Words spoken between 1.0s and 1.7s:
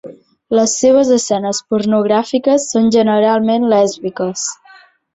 escenes